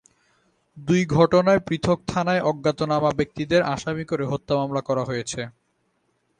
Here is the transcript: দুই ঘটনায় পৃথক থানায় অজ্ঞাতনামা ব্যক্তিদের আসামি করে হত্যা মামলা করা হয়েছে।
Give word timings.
দুই 0.77 1.01
ঘটনায় 1.15 1.61
পৃথক 1.67 1.99
থানায় 2.07 2.41
অজ্ঞাতনামা 2.41 3.11
ব্যক্তিদের 3.11 3.61
আসামি 3.65 4.03
করে 4.05 4.23
হত্যা 4.25 4.53
মামলা 4.55 4.81
করা 4.81 5.03
হয়েছে। 5.05 5.41